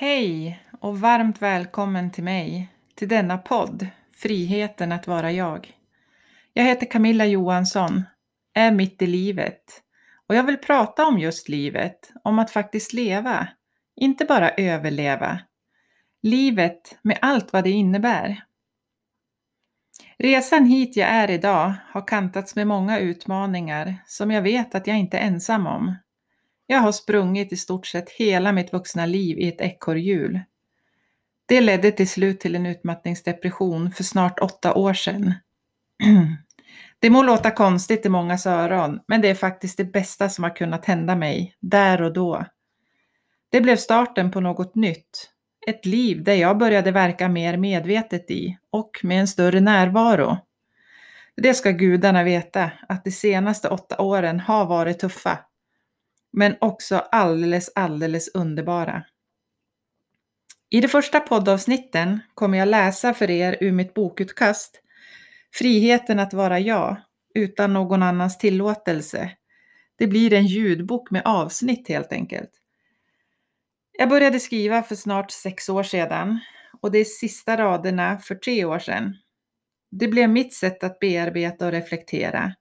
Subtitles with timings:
[0.00, 5.72] Hej och varmt välkommen till mig, till denna podd, Friheten att vara jag.
[6.52, 8.02] Jag heter Camilla Johansson,
[8.54, 9.62] är mitt i livet
[10.28, 13.48] och jag vill prata om just livet, om att faktiskt leva,
[13.96, 15.40] inte bara överleva.
[16.22, 18.44] Livet med allt vad det innebär.
[20.18, 24.98] Resan hit jag är idag har kantats med många utmaningar som jag vet att jag
[24.98, 25.94] inte är ensam om.
[26.70, 30.40] Jag har sprungit i stort sett hela mitt vuxna liv i ett ekorrhjul.
[31.46, 35.34] Det ledde till slut till en utmattningsdepression för snart åtta år sedan.
[36.98, 40.56] Det må låta konstigt i mångas öron, men det är faktiskt det bästa som har
[40.56, 42.44] kunnat hända mig, där och då.
[43.50, 45.30] Det blev starten på något nytt.
[45.66, 50.38] Ett liv där jag började verka mer medvetet i och med en större närvaro.
[51.36, 55.38] Det ska gudarna veta, att de senaste åtta åren har varit tuffa
[56.32, 59.04] men också alldeles, alldeles underbara.
[60.70, 64.82] I de första poddavsnitten kommer jag läsa för er ur mitt bokutkast
[65.54, 66.96] Friheten att vara jag,
[67.34, 69.30] utan någon annans tillåtelse.
[69.96, 72.50] Det blir en ljudbok med avsnitt helt enkelt.
[73.92, 76.40] Jag började skriva för snart sex år sedan
[76.80, 79.16] och det är sista raderna för tre år sedan.
[79.90, 82.54] Det blev mitt sätt att bearbeta och reflektera.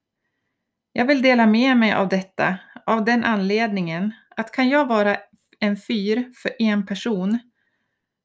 [0.98, 5.17] Jag vill dela med mig av detta av den anledningen att kan jag vara
[5.59, 7.40] en fyr för en person,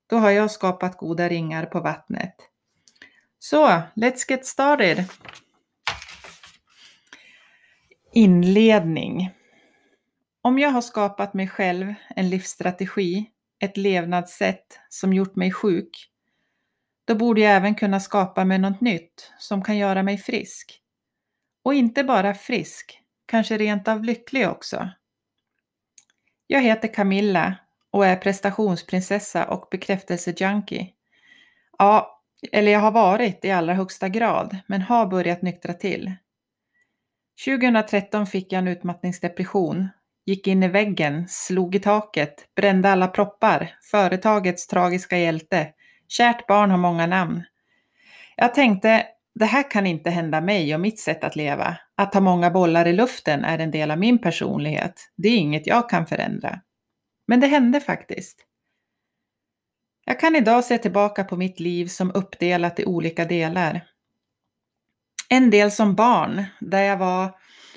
[0.06, 2.34] då har jag skapat goda ringar på vattnet.
[3.38, 5.04] Så, let's get started!
[8.12, 9.30] Inledning.
[10.42, 16.08] Om jag har skapat mig själv en livsstrategi, ett levnadssätt som gjort mig sjuk,
[17.04, 20.81] då borde jag även kunna skapa mig något nytt som kan göra mig frisk.
[21.62, 24.88] Och inte bara frisk, kanske rent av lycklig också.
[26.46, 27.56] Jag heter Camilla
[27.90, 30.88] och är prestationsprinsessa och bekräftelsejunkie.
[31.78, 36.14] Ja, eller jag har varit i allra högsta grad, men har börjat nyktra till.
[37.44, 39.88] 2013 fick jag en utmattningsdepression,
[40.26, 45.72] gick in i väggen, slog i taket, brände alla proppar, företagets tragiska hjälte.
[46.08, 47.42] Kärt barn har många namn.
[48.36, 51.76] Jag tänkte, det här kan inte hända mig och mitt sätt att leva.
[51.96, 54.94] Att ha många bollar i luften är en del av min personlighet.
[55.16, 56.60] Det är inget jag kan förändra.
[57.26, 58.46] Men det hände faktiskt.
[60.04, 63.84] Jag kan idag se tillbaka på mitt liv som uppdelat i olika delar.
[65.28, 67.36] En del som barn, där jag var,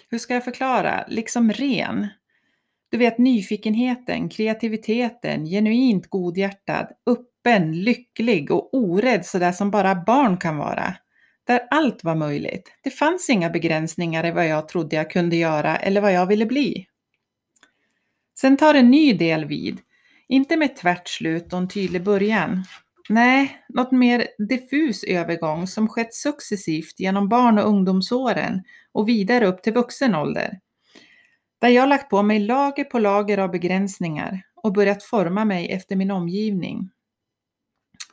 [0.10, 2.08] hur ska jag förklara, liksom ren.
[2.92, 10.58] Du vet nyfikenheten, kreativiteten, genuint godhjärtad, öppen, lycklig och orädd sådär som bara barn kan
[10.58, 10.96] vara
[11.46, 12.72] där allt var möjligt.
[12.84, 16.46] Det fanns inga begränsningar i vad jag trodde jag kunde göra eller vad jag ville
[16.46, 16.88] bli.
[18.40, 19.80] Sen tar en ny del vid,
[20.28, 22.64] inte med tvärt slut och en tydlig början.
[23.10, 29.64] Nej, något mer diffus övergång som skett successivt genom barn och ungdomsåren och vidare upp
[29.64, 30.60] till vuxen ålder.
[31.60, 35.96] Där jag lagt på mig lager på lager av begränsningar och börjat forma mig efter
[35.96, 36.90] min omgivning.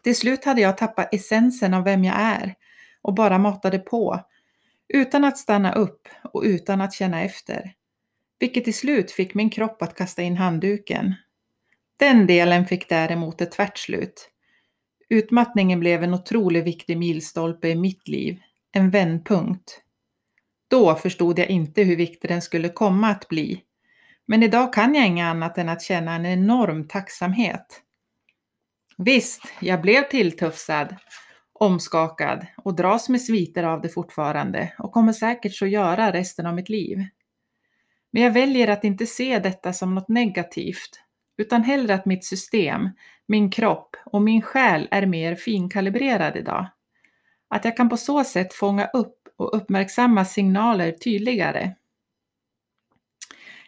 [0.03, 2.55] Till slut hade jag tappat essensen av vem jag är
[3.03, 4.21] och bara matade på,
[4.89, 7.75] utan att stanna upp och utan att känna efter.
[8.39, 11.15] Vilket till slut fick min kropp att kasta in handduken.
[11.97, 14.31] Den delen fick däremot ett tvärt slut.
[15.09, 18.39] Utmattningen blev en otroligt viktig milstolpe i mitt liv,
[18.73, 19.81] en vändpunkt.
[20.69, 23.63] Då förstod jag inte hur viktig den skulle komma att bli.
[24.27, 27.83] Men idag kan jag inget annat än att känna en enorm tacksamhet.
[28.99, 30.97] Visst, jag blev tilltufsad
[31.63, 36.55] omskakad och dras med sviter av det fortfarande och kommer säkert så göra resten av
[36.55, 37.07] mitt liv.
[38.13, 41.01] Men jag väljer att inte se detta som något negativt,
[41.37, 42.89] utan hellre att mitt system,
[43.27, 46.67] min kropp och min själ är mer finkalibrerad idag.
[47.49, 51.75] Att jag kan på så sätt fånga upp och uppmärksamma signaler tydligare.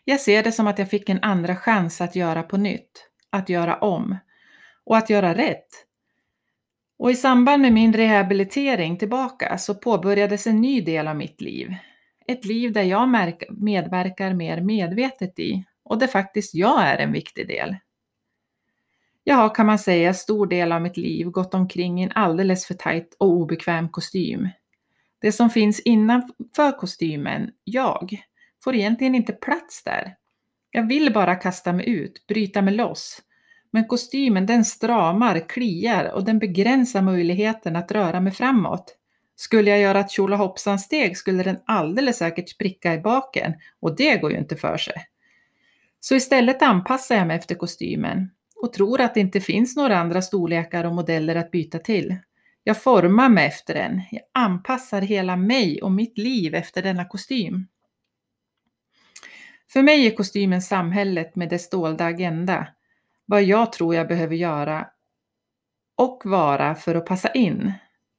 [0.04, 3.48] Jag ser det som att jag fick en andra chans att göra på nytt, att
[3.48, 4.16] göra om
[4.84, 5.84] och att göra rätt
[6.98, 11.74] och i samband med min rehabilitering tillbaka så påbörjades en ny del av mitt liv.
[12.26, 13.08] Ett liv där jag
[13.50, 17.76] medverkar mer medvetet i och där faktiskt jag är en viktig del.
[19.24, 22.66] Jag har kan man säga stor del av mitt liv gått omkring i en alldeles
[22.66, 24.48] för tajt och obekväm kostym.
[25.20, 28.16] Det som finns innanför kostymen, jag,
[28.64, 30.16] får egentligen inte plats där.
[30.70, 33.22] Jag vill bara kasta mig ut, bryta mig loss
[33.74, 38.96] men kostymen den stramar, kliar och den begränsar möjligheten att röra mig framåt.
[39.36, 44.32] Skulle jag göra ett tjolahoppsan-steg skulle den alldeles säkert spricka i baken och det går
[44.32, 44.94] ju inte för sig.
[46.00, 50.22] Så istället anpassar jag mig efter kostymen och tror att det inte finns några andra
[50.22, 52.16] storlekar och modeller att byta till.
[52.64, 54.02] Jag formar mig efter den.
[54.10, 57.66] Jag anpassar hela mig och mitt liv efter denna kostym.
[59.72, 62.66] För mig är kostymen samhället med dess dolda agenda.
[63.26, 64.86] Vad jag tror jag behöver göra
[65.96, 67.72] och vara för att passa in.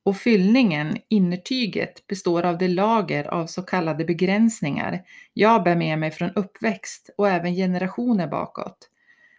[0.04, 5.04] Och fyllningen, innertyget, består av det lager av så kallade begränsningar
[5.34, 8.90] jag bär med mig från uppväxt och även generationer bakåt.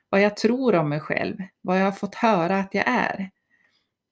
[0.09, 3.31] Vad jag tror om mig själv, vad jag har fått höra att jag är.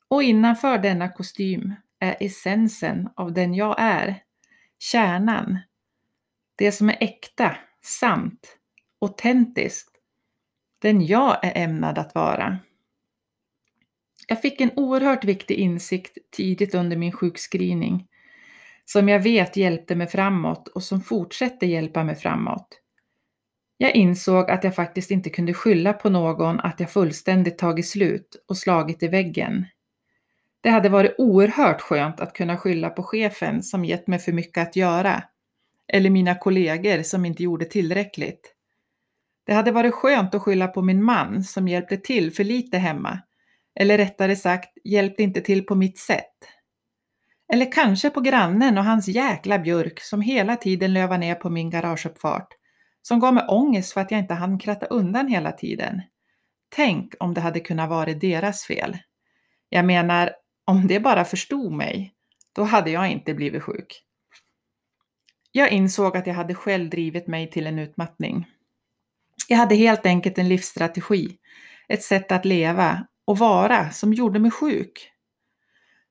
[0.09, 4.23] Och innanför denna kostym är essensen av den jag är.
[4.79, 5.59] Kärnan.
[6.57, 8.59] Det som är äkta, sant,
[9.01, 9.94] autentiskt.
[10.85, 12.59] Den jag är ämnad att vara.
[14.29, 18.07] Jag fick en oerhört viktig insikt tidigt under min sjukskrivning
[18.85, 22.69] som jag vet hjälpte mig framåt och som fortsätter hjälpa mig framåt.
[23.77, 28.45] Jag insåg att jag faktiskt inte kunde skylla på någon att jag fullständigt tagit slut
[28.49, 29.67] och slagit i väggen.
[30.61, 34.69] Det hade varit oerhört skönt att kunna skylla på chefen som gett mig för mycket
[34.69, 35.23] att göra.
[35.89, 38.54] Eller mina kollegor som inte gjorde tillräckligt.
[39.47, 43.19] Det hade varit skönt att skylla på min man som hjälpte till för lite hemma.
[43.81, 46.35] Eller rättare sagt, hjälpte inte till på mitt sätt.
[47.53, 51.71] Eller kanske på grannen och hans jäkla björk som hela tiden lövade ner på min
[51.71, 52.49] garageuppfart.
[53.03, 56.03] Som gav mig ångest för att jag inte hann kratta undan hela tiden.
[56.69, 58.99] Tänk om det hade kunnat vara deras fel.
[59.69, 60.31] Jag menar,
[60.65, 62.15] om det bara förstod mig,
[62.55, 64.03] då hade jag inte blivit sjuk.
[65.53, 68.47] Jag insåg att jag hade själv drivit mig till en utmattning.
[69.49, 71.39] Jag hade helt enkelt en livsstrategi,
[71.89, 75.11] ett sätt att leva och vara som gjorde mig sjuk.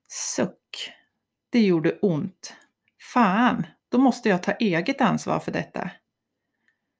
[0.08, 0.92] Suck.
[1.50, 2.56] Det gjorde ont.
[3.12, 5.90] Fan, då måste jag ta eget ansvar för detta.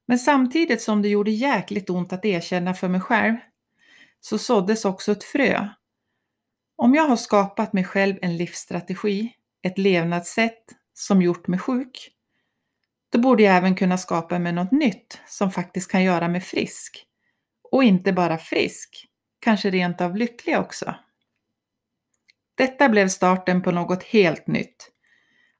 [0.06, 3.36] Men samtidigt som det gjorde jäkligt ont att erkänna för mig själv
[4.20, 5.68] så såddes också ett frö
[6.76, 9.32] om jag har skapat mig själv en livsstrategi,
[9.62, 12.10] ett levnadssätt som gjort mig sjuk,
[13.14, 17.04] då borde jag även kunna skapa mig något nytt som faktiskt kan göra mig frisk.
[17.72, 19.06] Och inte bara frisk,
[19.40, 20.94] kanske rent av lycklig också.
[22.54, 24.90] Detta blev starten på något helt nytt.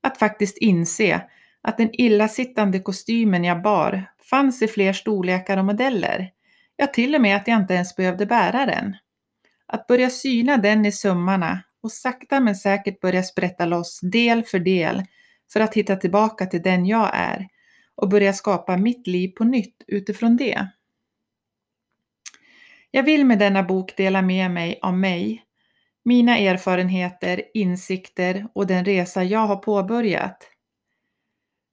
[0.01, 1.23] Att faktiskt inse
[1.63, 6.31] att den illasittande kostymen jag bar fanns i fler storlekar och modeller.
[6.77, 8.97] Ja, till och med att jag inte ens behövde bära den.
[9.67, 14.59] Att börja syna den i sömmarna och sakta men säkert börja sprätta loss del för
[14.59, 15.03] del
[15.53, 17.49] för att hitta tillbaka till den jag är
[17.95, 20.69] och börja skapa mitt liv på nytt utifrån det.
[22.91, 25.45] Jag vill med denna bok dela med mig av mig,
[26.05, 30.51] mina erfarenheter, insikter och den resa jag har påbörjat.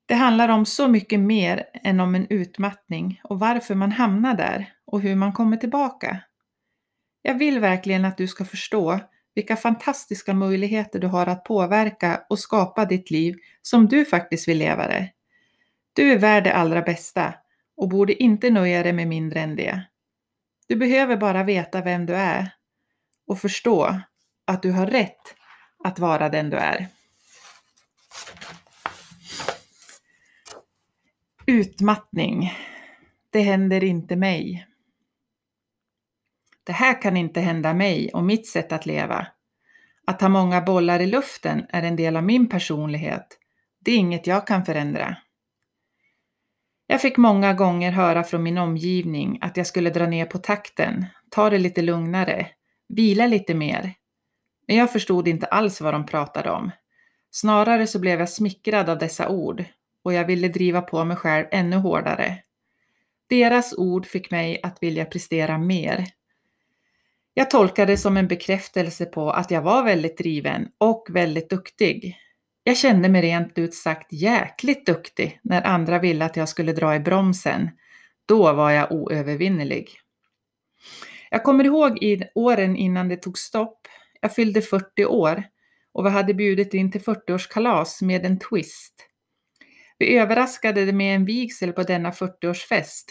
[0.06, 4.74] Det handlar om så mycket mer än om en utmattning och varför man hamnar där
[4.86, 6.22] och hur man kommer tillbaka.
[7.22, 9.00] Jag vill verkligen att du ska förstå
[9.36, 14.58] vilka fantastiska möjligheter du har att påverka och skapa ditt liv som du faktiskt vill
[14.58, 15.12] leva det.
[15.94, 17.34] Du är värd det allra bästa
[17.78, 19.82] och borde inte nöja dig med mindre än det.
[20.68, 22.54] Du behöver bara veta vem du är
[23.28, 24.02] och förstå
[24.46, 25.36] att du har rätt
[25.84, 26.88] att vara den du är.
[31.46, 32.54] Utmattning.
[33.30, 34.71] Det händer inte mig.
[36.64, 39.28] Det här kan inte hända mig och mitt sätt att leva.
[40.06, 43.38] Att ha många bollar i luften är en del av min personlighet.
[43.80, 45.18] Det är inget jag kan förändra.
[46.88, 51.06] Jag fick många gånger höra från min omgivning att jag skulle dra ner på takten,
[51.30, 52.48] ta det lite lugnare,
[52.88, 53.94] vila lite mer.
[54.68, 56.72] Men jag förstod inte alls vad de pratade om.
[57.32, 59.64] Snarare så blev jag smickrad av dessa ord
[60.04, 62.38] och jag ville driva på mig själv ännu hårdare.
[63.30, 66.06] Deras ord fick mig att vilja prestera mer,
[67.34, 72.18] jag tolkade det som en bekräftelse på att jag var väldigt driven och väldigt duktig.
[72.64, 76.96] Jag kände mig rent ut sagt jäkligt duktig när andra ville att jag skulle dra
[76.96, 77.70] i bromsen.
[78.26, 79.90] Då var jag oövervinnerlig.
[81.30, 83.88] Jag kommer ihåg i åren innan det tog stopp.
[84.22, 85.44] Jag fyllde 40 år
[85.94, 89.08] och vi hade bjudit in till 40-årskalas med en twist.
[90.00, 93.06] Vi överraskade det med en vigsel på denna 40-årsfest.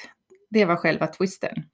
[0.51, 1.70] Det var själva twisten.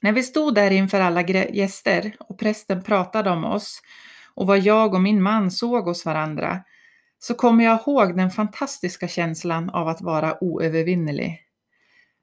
[0.00, 3.82] När vi stod där inför alla gäster och prästen pratade om oss
[4.34, 6.64] och vad jag och min man såg hos varandra
[7.18, 11.44] så kommer jag ihåg den fantastiska känslan av att vara oövervinnerlig.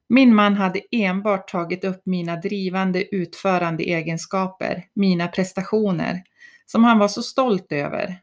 [0.10, 6.24] Min man hade enbart tagit upp mina drivande utförande egenskaper, mina prestationer,
[6.65, 8.20] som han var så stolt över.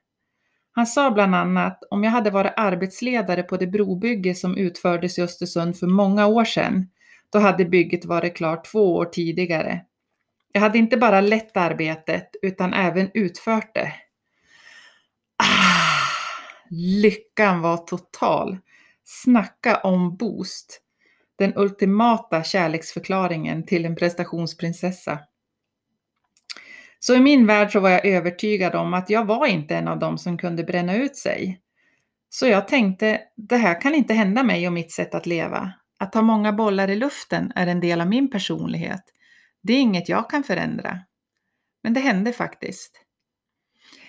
[0.74, 5.22] Han sa bland annat om jag hade varit arbetsledare på det brobygge som utfördes i
[5.22, 6.88] Östersund för många år sedan
[7.32, 9.80] då hade bygget varit klart två år tidigare.
[10.52, 13.92] Jag hade inte bara lett arbetet utan även utfört det.
[15.36, 16.08] Ah,
[16.70, 18.58] lyckan var total.
[19.04, 20.80] Snacka om boost.
[21.38, 25.18] Den ultimata kärleksförklaringen till en prestationsprinsessa.
[26.98, 29.98] Så i min värld så var jag övertygad om att jag var inte en av
[29.98, 31.60] dem som kunde bränna ut sig.
[32.28, 35.72] Så jag tänkte, det här kan inte hända mig och mitt sätt att leva.
[36.02, 39.02] Att ha många bollar i luften är en del av min personlighet.
[39.62, 40.98] Det är inget jag kan förändra.
[41.82, 43.04] Men det hände faktiskt.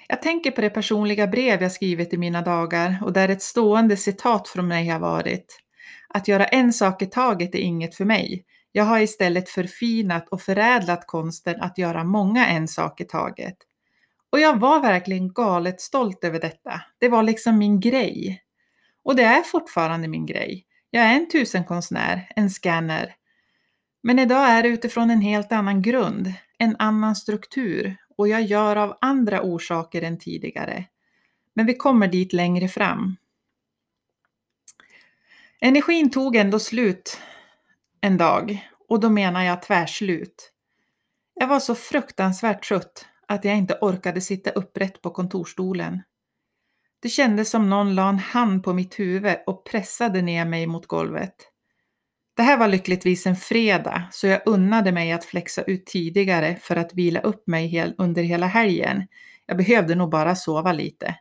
[0.07, 3.97] Jag tänker på det personliga brev jag skrivit i mina dagar och där ett stående
[3.97, 5.61] citat från mig har varit
[6.09, 8.45] Att göra en sak i taget är inget för mig.
[8.71, 13.57] Jag har istället förfinat och förädlat konsten att göra många en sak i taget.
[14.31, 16.81] Och jag var verkligen galet stolt över detta.
[16.99, 18.41] Det var liksom min grej.
[19.03, 20.65] Och det är fortfarande min grej.
[20.95, 23.15] Jag är en tusenkonstnär, en scanner.
[24.03, 28.75] Men idag är det utifrån en helt annan grund, en annan struktur och jag gör
[28.75, 30.85] av andra orsaker än tidigare.
[31.53, 33.15] Men vi kommer dit längre fram.
[35.61, 37.21] Energin tog ändå slut
[38.01, 40.51] en dag och då menar jag tvärslut.
[41.33, 46.01] Jag var så fruktansvärt trött att jag inte orkade sitta upprätt på kontorstolen.
[47.03, 50.87] Det kändes som någon la en hand på mitt huvud och pressade ner mig mot
[50.87, 51.35] golvet.
[52.35, 56.75] Det här var lyckligtvis en fredag, så jag unnade mig att flexa ut tidigare för
[56.75, 59.07] att vila upp mig under hela helgen.
[59.45, 61.15] Jag behövde nog bara sova lite.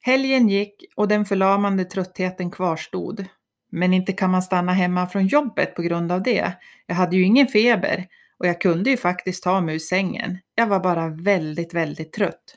[0.00, 3.24] Helgen gick och den förlamande tröttheten kvarstod.
[3.70, 6.52] Men inte kan man stanna hemma från jobbet på grund av det.
[6.86, 8.06] Jag hade ju ingen feber
[8.38, 10.38] och jag kunde ju faktiskt ta mig ur sängen.
[10.54, 12.56] Jag var bara väldigt, väldigt trött.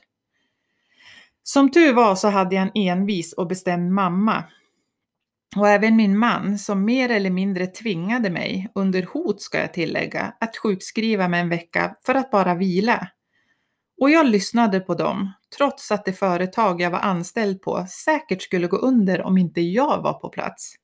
[1.52, 4.44] Som tur var så hade jag en envis och bestämd mamma.
[5.56, 10.34] Och även min man som mer eller mindre tvingade mig, under hot ska jag tillägga,
[10.40, 13.08] att sjukskriva mig en vecka för att bara vila.
[14.00, 18.66] Och jag lyssnade på dem, trots att det företag jag var anställd på säkert skulle
[18.66, 20.74] gå under om inte jag var på plats.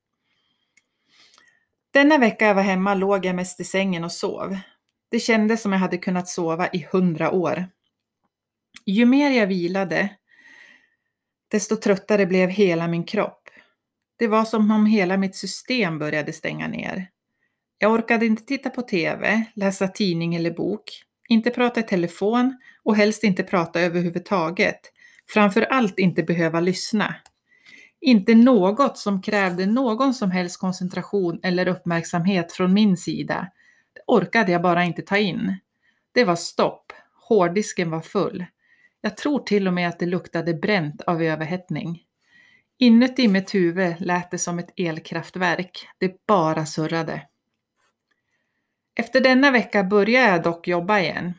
[1.93, 4.57] Denna vecka jag var hemma låg jag mest i sängen och sov.
[5.11, 7.67] Det kändes som jag hade kunnat sova i hundra år.
[8.85, 10.16] Ju mer jag vilade,
[11.47, 13.49] desto tröttare blev hela min kropp.
[14.19, 17.09] Det var som om hela mitt system började stänga ner.
[17.79, 22.95] Jag orkade inte titta på TV, läsa tidning eller bok, inte prata i telefon och
[22.95, 24.79] helst inte prata överhuvudtaget.
[25.29, 27.15] Framför allt inte behöva lyssna.
[28.01, 33.47] Inte något som krävde någon som helst koncentration eller uppmärksamhet från min sida.
[33.93, 35.57] Det orkade jag bara inte ta in.
[36.11, 36.93] Det var stopp.
[37.27, 38.45] Hårddisken var full.
[39.07, 42.03] Jag tror till och med att det luktade bränt av överhettning.
[42.77, 45.87] Inuti mitt huvud lät det som ett elkraftverk.
[45.97, 47.21] Det bara surrade.
[48.95, 51.33] Efter denna vecka började jag dock jobba igen.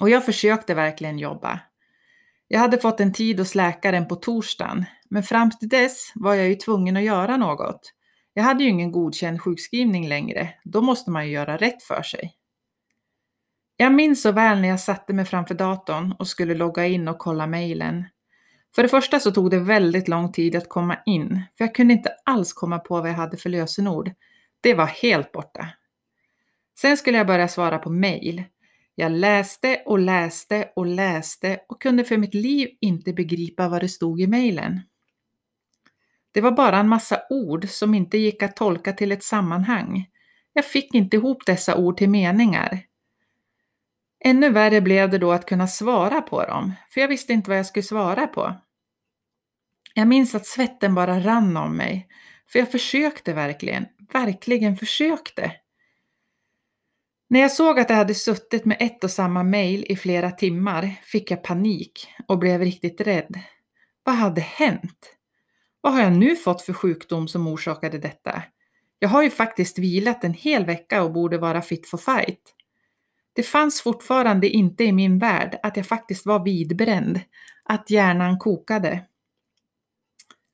[0.00, 1.60] Och jag försökte verkligen jobba.
[2.48, 6.48] Jag hade fått en tid hos läkaren på torsdagen, men fram till dess var jag
[6.48, 7.92] ju tvungen att göra något.
[8.34, 10.54] Jag hade ju ingen godkänd sjukskrivning längre.
[10.64, 12.34] Då måste man ju göra rätt för sig.
[13.82, 17.18] Jag minns så väl när jag satte mig framför datorn och skulle logga in och
[17.18, 18.04] kolla mejlen.
[18.74, 21.94] För det första så tog det väldigt lång tid att komma in, för jag kunde
[21.94, 24.10] inte alls komma på vad jag hade för lösenord.
[24.60, 25.68] Det var helt borta.
[26.78, 28.44] Sen skulle jag börja svara på mejl.
[28.94, 33.88] Jag läste och läste och läste och kunde för mitt liv inte begripa vad det
[33.88, 34.80] stod i mejlen.
[36.32, 40.06] Det var bara en massa ord som inte gick att tolka till ett sammanhang.
[40.52, 42.91] Jag fick inte ihop dessa ord till meningar.
[44.24, 47.58] Ännu värre blev det då att kunna svara på dem, för jag visste inte vad
[47.58, 48.54] jag skulle svara på.
[49.94, 52.08] Jag minns att svetten bara rann om mig,
[52.48, 55.52] för jag försökte verkligen, verkligen försökte.
[57.28, 61.00] När jag såg att jag hade suttit med ett och samma mejl i flera timmar
[61.02, 63.40] fick jag panik och blev riktigt rädd.
[64.04, 65.16] Vad hade hänt?
[65.80, 68.42] Vad har jag nu fått för sjukdom som orsakade detta?
[68.98, 72.54] Jag har ju faktiskt vilat en hel vecka och borde vara fit for fight.
[73.32, 77.20] Det fanns fortfarande inte i min värld att jag faktiskt var vidbränd,
[77.64, 79.04] att hjärnan kokade.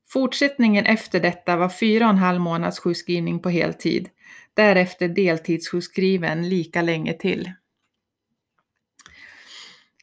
[0.08, 4.08] Fortsättningen efter detta var fyra och en halv månads sjukskrivning på heltid,
[4.54, 7.52] därefter deltidssjukskriven lika länge till.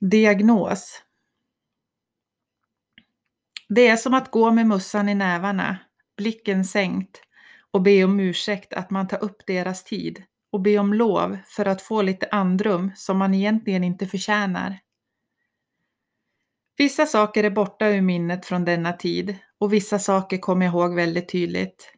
[0.02, 1.02] Diagnos
[3.70, 5.78] Det är som att gå med mussan i nävarna,
[6.18, 7.22] blicken sänkt
[7.72, 10.24] och be om ursäkt att man tar upp deras tid
[10.56, 14.80] och be om lov för att få lite andrum som man egentligen inte förtjänar.
[16.78, 20.96] Vissa saker är borta ur minnet från denna tid och vissa saker kommer jag ihåg
[20.96, 21.94] väldigt tydligt.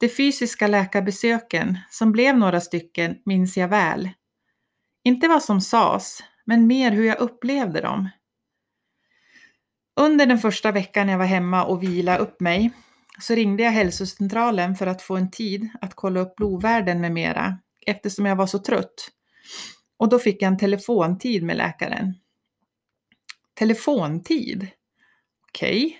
[0.00, 4.10] De fysiska läkarbesöken, som blev några stycken, minns jag väl.
[5.04, 8.08] Inte vad som sades, men mer hur jag upplevde dem.
[10.00, 12.70] Under den första veckan jag var hemma och vila upp mig
[13.20, 17.58] så ringde jag hälsocentralen för att få en tid att kolla upp blodvärden med mera
[17.86, 19.08] eftersom jag var så trött.
[19.96, 22.14] Och då fick jag en telefontid med läkaren.
[23.54, 24.68] Telefontid?
[25.48, 25.86] Okej.
[25.86, 25.96] Okay.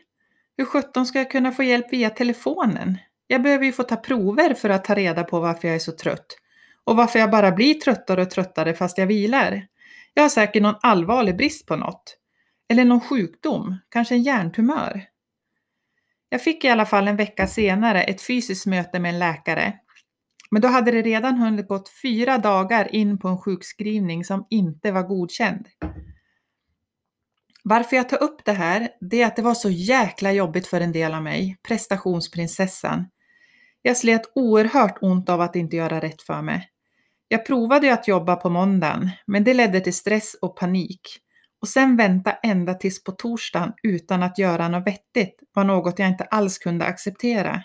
[0.56, 2.98] Hur sjutton ska jag kunna få hjälp via telefonen?
[3.26, 5.92] Jag behöver ju få ta prover för att ta reda på varför jag är så
[5.92, 6.26] trött.
[6.84, 9.66] Och varför jag bara blir tröttare och tröttare fast jag vilar.
[10.14, 12.16] Jag har säkert någon allvarlig brist på något.
[12.68, 15.04] Eller någon sjukdom, kanske en hjärntumör.
[16.28, 19.78] Jag fick i alla fall en vecka senare ett fysiskt möte med en läkare.
[20.52, 24.92] Men då hade det redan hunnit gått fyra dagar in på en sjukskrivning som inte
[24.92, 25.68] var godkänd.
[27.64, 30.80] Varför jag tar upp det här, det är att det var så jäkla jobbigt för
[30.80, 33.04] en del av mig, prestationsprinsessan.
[33.82, 36.68] Jag slet oerhört ont av att inte göra rätt för mig.
[37.28, 41.00] Jag provade att jobba på måndagen, men det ledde till stress och panik.
[41.60, 46.08] Och sen vänta ända tills på torsdagen utan att göra något vettigt var något jag
[46.08, 47.62] inte alls kunde acceptera.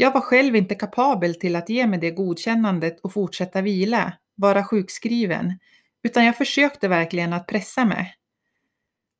[0.00, 4.64] Jag var själv inte kapabel till att ge mig det godkännandet och fortsätta vila, vara
[4.64, 5.58] sjukskriven,
[6.02, 8.14] utan jag försökte verkligen att pressa mig.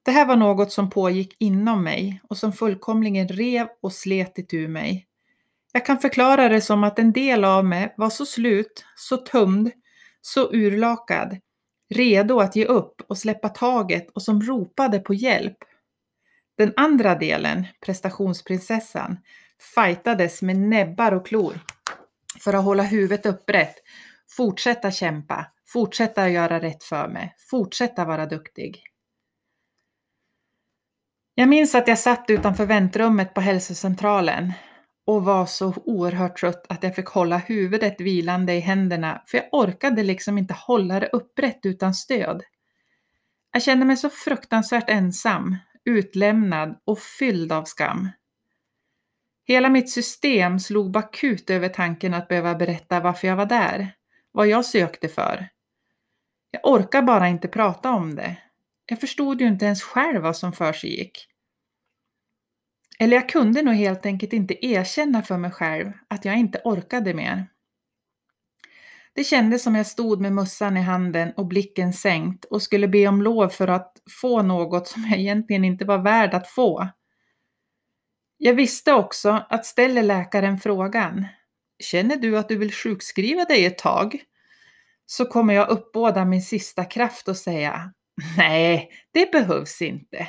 [0.05, 4.69] Det här var något som pågick inom mig och som fullkomligen rev och slet itu
[4.69, 5.07] mig.
[5.73, 9.71] Jag kan förklara det som att en del av mig var så slut, så tömd,
[10.21, 11.37] så urlakad,
[11.95, 15.59] redo att ge upp och släppa taget och som ropade på hjälp.
[16.61, 19.19] Den andra delen, prestationsprinsessan,
[19.75, 21.61] fightades med näbbar och klor
[22.41, 23.75] för att hålla huvudet upprätt,
[24.37, 28.83] fortsätta kämpa, fortsätta göra rätt för mig, fortsätta vara duktig.
[31.35, 34.53] Jag minns att jag satt utanför väntrummet på hälsocentralen
[35.07, 39.49] och var så oerhört trött att jag fick hålla huvudet vilande i händerna för jag
[39.53, 42.43] orkade liksom inte hålla det upprätt utan stöd.
[43.53, 48.09] Jag kände mig så fruktansvärt ensam, utlämnad och fylld av skam.
[49.45, 53.95] Hela mitt system slog bakut över tanken att behöva berätta varför jag var där,
[54.33, 55.49] vad jag sökte för.
[56.51, 58.37] Jag orkar bara inte prata om det.
[58.87, 61.27] Jag förstod ju inte ens själv vad som för sig gick.
[62.99, 67.15] Eller jag kunde nog helt enkelt inte erkänna för mig själv att jag inte orkade
[67.15, 67.47] mer.
[69.15, 73.07] Det kändes som jag stod med mössan i handen och blicken sänkt och skulle be
[73.07, 76.89] om lov för att få något som jag egentligen inte var värd att få.
[78.37, 81.27] Jag visste också att ställer läkaren frågan
[81.83, 84.23] Känner du att du vill sjukskriva dig ett tag?
[85.07, 87.93] Så kommer jag uppbåda min sista kraft och säga
[88.37, 90.29] Nej, det behövs inte.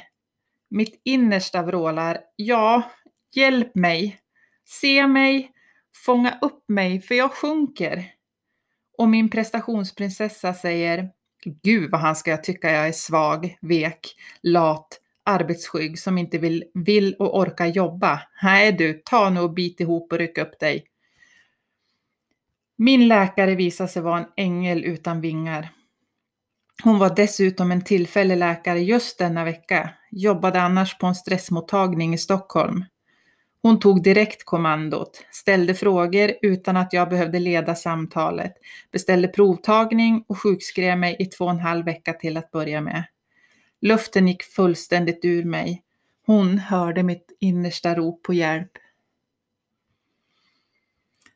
[0.70, 2.92] Mitt innersta vrålar Ja,
[3.36, 4.20] hjälp mig.
[4.66, 5.52] Se mig.
[6.06, 8.12] Fånga upp mig, för jag sjunker.
[8.98, 11.10] Och min prestationsprinsessa säger
[11.64, 17.16] Gud vad han ska tycka jag är svag, vek, lat, arbetsskygg som inte vill, vill
[17.20, 18.22] och orkar jobba.
[18.44, 20.86] Nej du, ta nu och bit ihop och ryck upp dig.
[22.78, 25.72] Min läkare visade sig vara en ängel utan vingar.
[26.84, 32.18] Hon var dessutom en tillfällig läkare just denna vecka, jobbade annars på en stressmottagning i
[32.18, 32.86] Stockholm.
[33.64, 38.54] Hon tog direkt kommandot, ställde frågor utan att jag behövde leda samtalet,
[38.92, 43.04] beställde provtagning och sjukskrev mig i två och en halv vecka till att börja med.
[43.82, 45.84] Luften gick fullständigt ur mig.
[46.26, 48.72] Hon hörde mitt innersta rop på hjälp.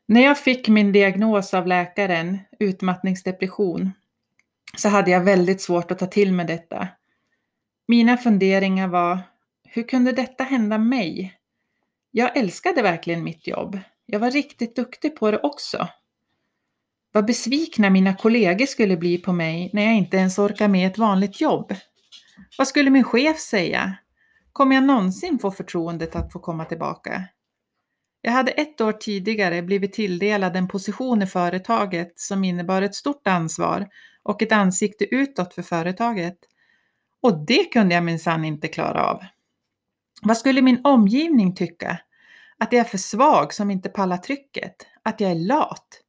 [0.06, 3.90] När jag fick min diagnos av läkaren, utmattningsdepression,
[4.76, 6.88] så hade jag väldigt svårt att ta till mig detta.
[7.88, 9.18] Mina funderingar var,
[9.64, 11.35] hur kunde detta hända mig?
[12.18, 13.78] Jag älskade verkligen mitt jobb.
[14.06, 15.88] Jag var riktigt duktig på det också.
[17.12, 20.98] Vad besvikna mina kollegor skulle bli på mig när jag inte ens orkar med ett
[20.98, 21.74] vanligt jobb.
[22.58, 23.96] Vad skulle min chef säga?
[24.52, 27.24] Kommer jag någonsin få förtroendet att få komma tillbaka?
[28.20, 33.26] Jag hade ett år tidigare blivit tilldelad en position i företaget som innebar ett stort
[33.26, 33.88] ansvar
[34.22, 36.38] och ett ansikte utåt för företaget.
[37.22, 39.22] Och det kunde jag minsann inte klara av.
[40.22, 41.98] Vad skulle min omgivning tycka?
[42.58, 44.86] Att jag är för svag som inte pallar trycket?
[45.02, 46.02] Att jag är lat?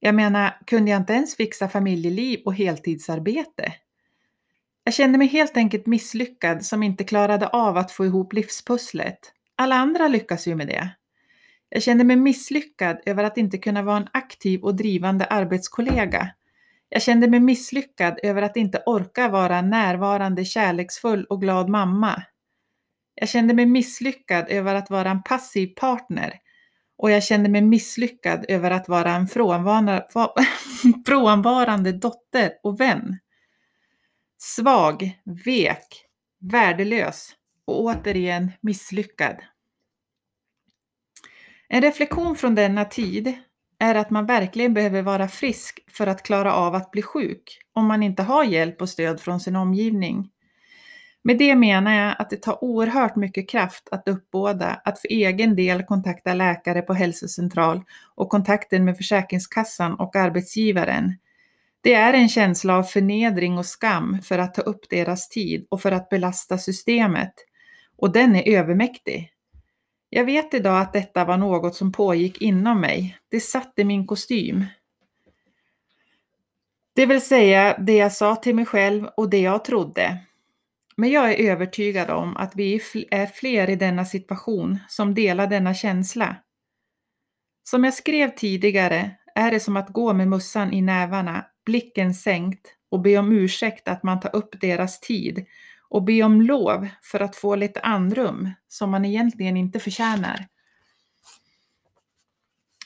[0.00, 3.74] Jag menar, kunde jag inte ens fixa familjeliv och heltidsarbete?
[4.84, 9.18] Jag kände mig helt enkelt misslyckad som inte klarade av att få ihop livspusslet.
[9.56, 10.90] Alla andra lyckas ju med det.
[11.68, 16.30] Jag kände mig misslyckad över att inte kunna vara en aktiv och drivande arbetskollega.
[16.88, 22.22] Jag kände mig misslyckad över att inte orka vara närvarande, kärleksfull och glad mamma.
[23.20, 26.34] Jag kände mig misslyckad över att vara en passiv partner
[26.98, 29.28] och jag kände mig misslyckad över att vara en
[31.06, 33.18] frånvarande dotter och vän.
[34.38, 36.04] Svag, vek,
[36.40, 37.32] värdelös
[37.64, 39.36] och återigen misslyckad.
[41.68, 43.34] En reflektion från denna tid
[43.78, 47.86] är att man verkligen behöver vara frisk för att klara av att bli sjuk om
[47.86, 50.30] man inte har hjälp och stöd från sin omgivning.
[51.22, 55.56] Med det menar jag att det tar oerhört mycket kraft att uppbåda att för egen
[55.56, 57.82] del kontakta läkare på hälsocentral
[58.14, 61.18] och kontakten med Försäkringskassan och arbetsgivaren.
[61.80, 65.82] Det är en känsla av förnedring och skam för att ta upp deras tid och
[65.82, 67.34] för att belasta systemet.
[67.96, 69.32] Och den är övermäktig.
[70.10, 73.18] Jag vet idag att detta var något som pågick inom mig.
[73.28, 74.64] Det satt i min kostym.
[76.92, 80.18] Det vill säga det jag sa till mig själv och det jag trodde.
[81.00, 85.74] Men jag är övertygad om att vi är fler i denna situation som delar denna
[85.74, 86.36] känsla.
[87.62, 92.74] Som jag skrev tidigare är det som att gå med mussan i nävarna, blicken sänkt
[92.90, 95.46] och be om ursäkt att man tar upp deras tid
[95.88, 100.46] och be om lov för att få lite andrum som man egentligen inte förtjänar.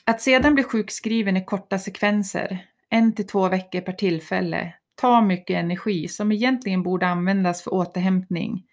[0.05, 5.55] Att sedan bli sjukskriven i korta sekvenser, en till två veckor per tillfälle, tar mycket
[5.55, 8.63] energi som egentligen borde användas för återhämtning.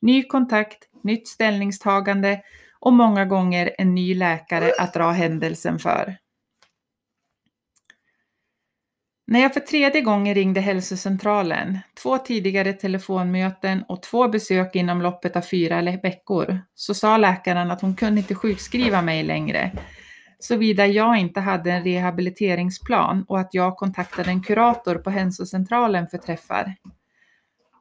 [0.00, 2.40] Ny kontakt, nytt ställningstagande
[2.80, 6.16] och många gånger en ny läkare att dra händelsen för.
[9.30, 15.36] När jag för tredje gången ringde hälsocentralen, två tidigare telefonmöten och två besök inom loppet
[15.36, 19.72] av fyra veckor, så sa läkaren att hon kunde inte sjukskriva mig längre,
[20.38, 26.18] såvida jag inte hade en rehabiliteringsplan och att jag kontaktade en kurator på hälsocentralen för
[26.18, 26.74] träffar.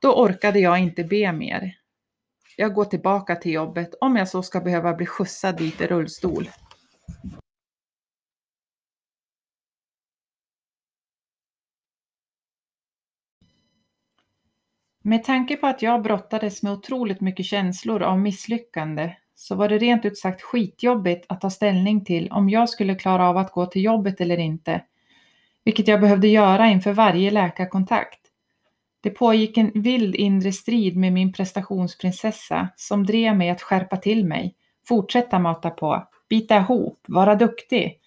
[0.02, 1.74] Då orkade jag inte be mer.
[2.58, 6.50] Jag går tillbaka till jobbet om jag så ska behöva bli skjutsad dit i rullstol.
[15.04, 19.78] Med tanke på att jag brottades med otroligt mycket känslor av misslyckande så var det
[19.78, 23.66] rent ut sagt skitjobbigt att ta ställning till om jag skulle klara av att gå
[23.66, 24.84] till jobbet eller inte,
[25.64, 28.20] vilket jag behövde göra inför varje läkarkontakt.
[29.02, 34.26] Det pågick en vild inre strid med min prestationsprinsessa som drev mig att skärpa till
[34.26, 34.56] mig,
[34.88, 38.00] fortsätta mata på, bita ihop, vara duktig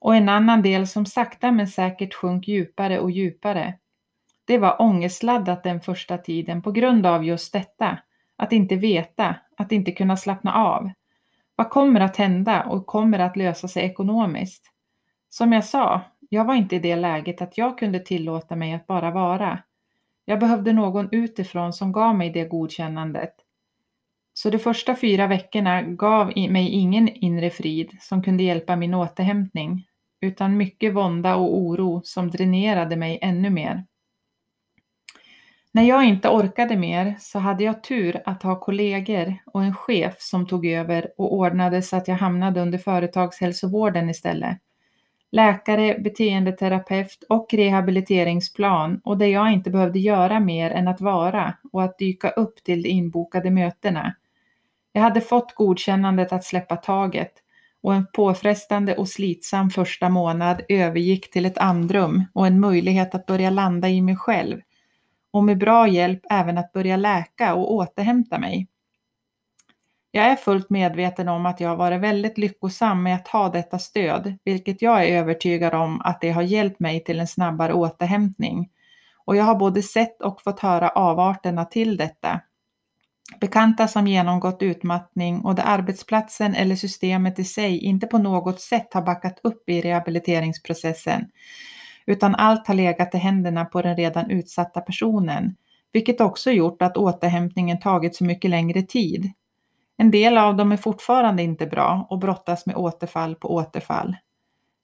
[0.00, 3.74] och en annan del som sakta men säkert sjönk djupare och djupare
[4.48, 7.98] det var ångestladdat den första tiden på grund av just detta.
[8.36, 10.90] Att inte veta, att inte kunna slappna av.
[11.56, 14.64] Vad kommer att hända och kommer att lösa sig ekonomiskt?
[15.28, 18.86] Som jag sa, jag var inte i det läget att jag kunde tillåta mig att
[18.86, 19.62] bara vara.
[20.24, 23.34] Jag behövde någon utifrån som gav mig det godkännandet.
[24.32, 29.86] Så de första fyra veckorna gav mig ingen inre frid som kunde hjälpa min återhämtning,
[30.20, 33.84] utan mycket vånda och oro som dränerade mig ännu mer.
[35.72, 40.16] När jag inte orkade mer så hade jag tur att ha kollegor och en chef
[40.18, 44.58] som tog över och ordnade så att jag hamnade under företagshälsovården istället.
[45.32, 51.82] Läkare, beteendeterapeut och rehabiliteringsplan och där jag inte behövde göra mer än att vara och
[51.82, 54.14] att dyka upp till de inbokade mötena.
[54.92, 57.32] Jag hade fått godkännandet att släppa taget
[57.82, 63.26] och en påfrestande och slitsam första månad övergick till ett andrum och en möjlighet att
[63.26, 64.60] börja landa i mig själv
[65.30, 68.68] och med bra hjälp även att börja läka och återhämta mig.
[70.10, 73.78] Jag är fullt medveten om att jag har varit väldigt lyckosam med att ha detta
[73.78, 78.70] stöd, vilket jag är övertygad om att det har hjälpt mig till en snabbare återhämtning.
[79.24, 82.40] Och jag har både sett och fått höra avarterna till detta.
[83.40, 88.94] Bekanta som genomgått utmattning och där arbetsplatsen eller systemet i sig inte på något sätt
[88.94, 91.30] har backat upp i rehabiliteringsprocessen,
[92.08, 95.56] utan allt har legat i händerna på den redan utsatta personen,
[95.92, 99.32] vilket också gjort att återhämtningen tagit så mycket längre tid.
[99.96, 104.16] En del av dem är fortfarande inte bra och brottas med återfall på återfall.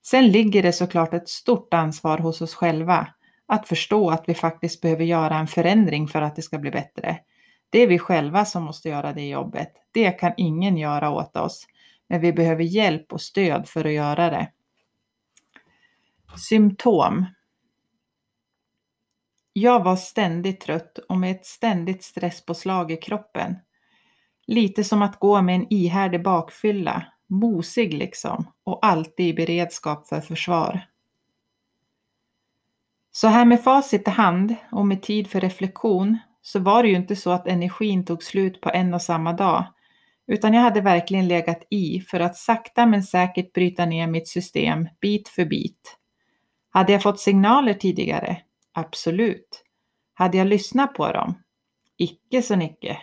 [0.06, 3.08] Sen ligger det såklart ett stort ansvar hos oss själva
[3.46, 7.18] att förstå att vi faktiskt behöver göra en förändring för att det ska bli bättre.
[7.70, 9.72] Det är vi själva som måste göra det jobbet.
[9.92, 11.66] Det kan ingen göra åt oss,
[12.08, 14.48] men vi behöver hjälp och stöd för att göra det.
[16.36, 17.26] Symptom.
[19.52, 23.56] Jag var ständigt trött och med ett ständigt stresspåslag i kroppen.
[24.46, 30.20] Lite som att gå med en ihärdig bakfylla, mosig liksom och alltid i beredskap för
[30.20, 30.86] försvar.
[33.10, 36.96] Så här med facit i hand och med tid för reflektion så var det ju
[36.96, 39.64] inte så att energin tog slut på en och samma dag,
[40.26, 44.88] Utan jag hade verkligen legat i för att sakta men säkert bryta ner mitt system
[45.00, 45.96] bit för bit.
[46.74, 48.36] Hade jag fått signaler tidigare?
[48.72, 49.64] Absolut.
[50.14, 51.34] Hade jag lyssnat på dem?
[51.96, 52.98] Icke så icke.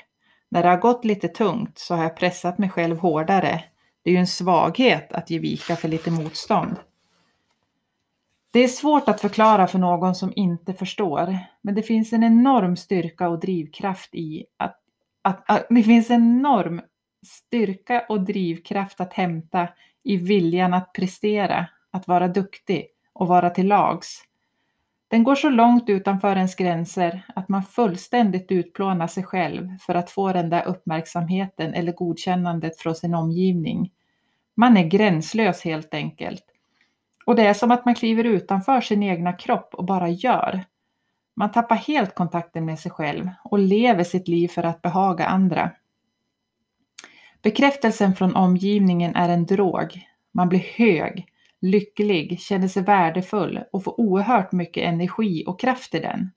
[0.50, 3.64] När det har gått lite tungt så har jag pressat mig själv hårdare.
[4.04, 6.76] Det är ju en svaghet att ge vika för lite motstånd.
[8.52, 12.78] Det är svårt att förklara för någon som inte förstår, men det finns en enorm
[12.78, 14.80] styrka och drivkraft i att,
[15.22, 16.82] att, att det finns en enorm
[17.26, 19.68] styrka och drivkraft att hämta
[20.04, 22.88] i viljan att prestera, att vara duktig
[23.22, 24.24] och vara till lags.
[25.08, 30.12] Den går så långt utanför ens gränser att man fullständigt utplånar sig själv för att
[30.12, 33.92] få den där uppmärksamheten eller godkännandet från sin omgivning.
[34.56, 36.44] Man är gränslös helt enkelt.
[37.26, 40.64] Och det är som att man kliver utanför sin egna kropp och bara gör.
[41.36, 45.72] Man tappar helt kontakten med sig själv och lever sitt liv för att behaga andra.
[47.42, 50.08] Bekräftelsen från omgivningen är en drog.
[50.32, 51.31] Man blir hög,
[51.62, 56.32] lycklig, känner sig värdefull och får oerhört mycket energi och kraft i den.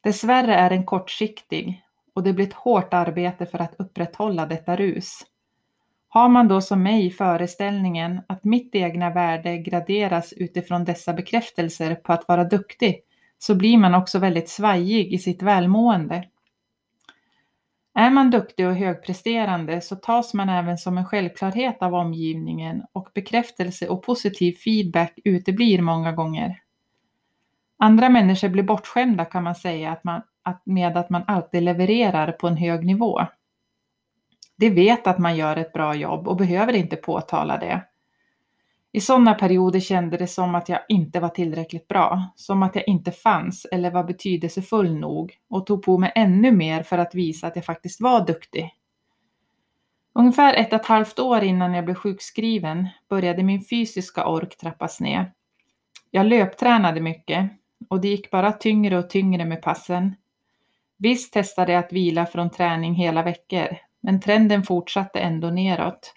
[0.00, 1.82] Dessvärre är den kortsiktig
[2.14, 5.20] och det blir ett hårt arbete för att upprätthålla detta rus.
[6.08, 12.12] Har man då som mig föreställningen att mitt egna värde graderas utifrån dessa bekräftelser på
[12.12, 13.00] att vara duktig
[13.38, 16.24] så blir man också väldigt svajig i sitt välmående.
[17.98, 23.08] Är man duktig och högpresterande så tas man även som en självklarhet av omgivningen och
[23.14, 26.60] bekräftelse och positiv feedback uteblir många gånger.
[27.78, 32.32] Andra människor blir bortskämda kan man säga att man, att med att man alltid levererar
[32.32, 33.20] på en hög nivå.
[34.56, 37.82] De vet att man gör ett bra jobb och behöver inte påtala det.
[38.96, 42.88] I sådana perioder kände det som att jag inte var tillräckligt bra, som att jag
[42.88, 47.46] inte fanns eller var betydelsefull nog och tog på mig ännu mer för att visa
[47.46, 48.74] att jag faktiskt var duktig.
[50.14, 55.00] Ungefär ett och ett halvt år innan jag blev sjukskriven började min fysiska ork trappas
[55.00, 55.32] ner.
[56.10, 57.50] Jag löptränade mycket
[57.88, 60.14] och det gick bara tyngre och tyngre med passen.
[60.96, 66.14] Visst testade jag att vila från träning hela veckor, men trenden fortsatte ändå neråt.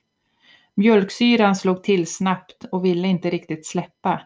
[0.79, 4.21] Mjölksyran slog till snabbt och ville inte riktigt släppa.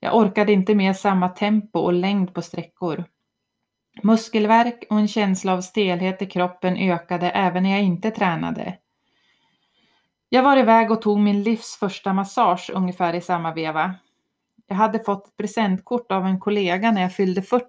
[0.00, 3.04] Jag orkade inte med samma tempo och längd på sträckor.
[4.02, 8.78] Muskelvärk och en känsla av stelhet i kroppen ökade även när jag inte tränade.
[10.28, 13.94] Jag var iväg och tog min livs första massage ungefär i samma veva.
[14.66, 17.66] Jag hade fått ett presentkort av en kollega när jag fyllde 40.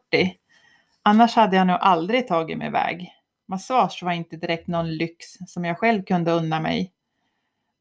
[1.04, 3.12] Annars hade jag nog aldrig tagit mig iväg.
[3.48, 6.94] Massage var inte direkt någon lyx som jag själv kunde unna mig.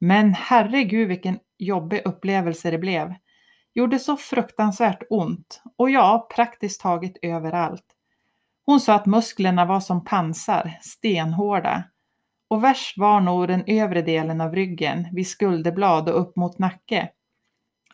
[0.00, 3.14] Men herregud vilken jobbig upplevelse det blev.
[3.74, 7.84] Gjorde så fruktansvärt ont och ja, praktiskt taget överallt.
[8.66, 11.84] Hon sa att musklerna var som pansar, stenhårda.
[12.48, 17.08] Och värst var nog den övre delen av ryggen, vid skulderblad och upp mot nacke.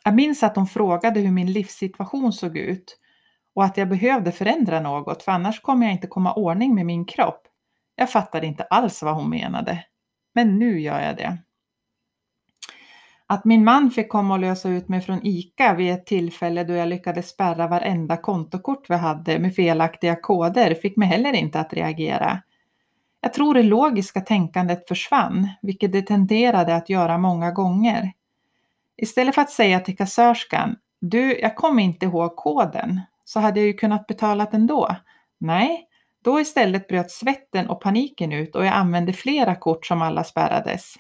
[0.05, 2.99] Jag minns att hon frågade hur min livssituation såg ut
[3.55, 7.05] och att jag behövde förändra något för annars kommer jag inte komma ordning med min
[7.05, 7.43] kropp.
[7.95, 9.85] Jag fattade inte alls vad hon menade.
[10.35, 11.39] Men nu gör jag det.
[13.27, 16.73] Att min man fick komma och lösa ut mig från ICA vid ett tillfälle då
[16.73, 21.73] jag lyckades spärra varenda kontokort vi hade med felaktiga koder fick mig heller inte att
[21.73, 22.43] reagera.
[23.21, 28.13] Jag tror det logiska tänkandet försvann, vilket det tenderade att göra många gånger.
[28.97, 33.67] Istället för att säga till kassörskan, du, jag kommer inte ihåg koden, så hade jag
[33.67, 34.97] ju kunnat betala ändå.
[35.39, 35.89] Nej,
[36.25, 40.95] då istället bröt svetten och paniken ut och jag använde flera kort som alla spärrades.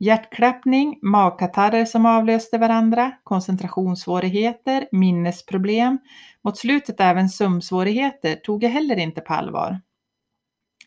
[0.00, 5.98] Hjärtklappning, magkatarrer som avlöste varandra, koncentrationssvårigheter, minnesproblem,
[6.44, 9.80] mot slutet även sömnsvårigheter tog jag heller inte på allvar.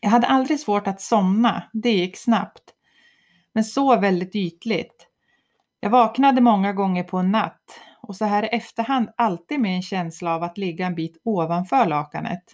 [0.00, 2.62] Jag hade aldrig svårt att somna, det gick snabbt.
[3.54, 5.06] Men så väldigt ytligt.
[5.80, 9.82] Jag vaknade många gånger på en natt och så här i efterhand alltid med en
[9.82, 12.44] känsla av att ligga en bit ovanför lakanet.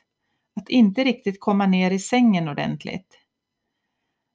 [0.61, 3.19] Att inte riktigt komma ner i sängen ordentligt.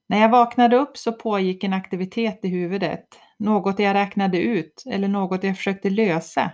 [0.06, 3.04] När jag vaknade upp så pågick en aktivitet i huvudet,
[3.38, 6.50] något jag räknade ut eller något jag försökte lösa.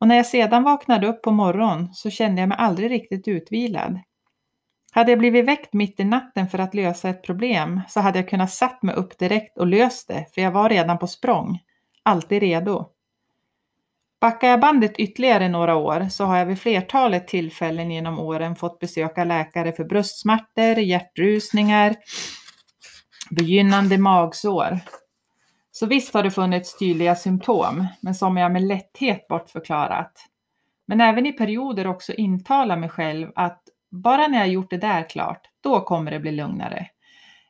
[0.00, 4.00] Och när jag sedan vaknade upp på morgonen så kände jag mig aldrig riktigt utvilad.
[4.92, 8.28] Hade jag blivit väckt mitt i natten för att lösa ett problem så hade jag
[8.28, 11.58] kunnat satt mig upp direkt och löst det, för jag var redan på språng.
[12.02, 12.90] Alltid redo.
[14.20, 18.78] Backar jag bandet ytterligare några år så har jag vid flertalet tillfällen genom åren fått
[18.78, 21.96] besöka läkare för bröstsmärtor, hjärtrusningar,
[23.30, 24.78] begynnande magsår.
[25.70, 30.12] Så visst har det funnits tydliga symptom, men som jag med lätthet bortförklarat.
[30.86, 35.08] Men även i perioder också intala mig själv att bara när jag gjort det där
[35.08, 36.86] klart, då kommer det bli lugnare.